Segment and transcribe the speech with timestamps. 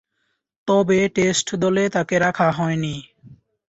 [0.67, 2.95] তবে, টেস্ট দলে তাকে রাখা হয়নি।